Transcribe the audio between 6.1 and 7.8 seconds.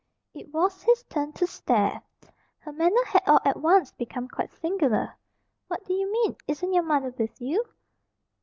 mean? Isn't your mother with you?"